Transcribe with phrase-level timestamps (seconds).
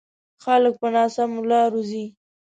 [0.43, 2.05] خلک په ناسمو لارو ځي.